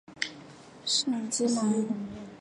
[0.83, 1.85] 圣基兰。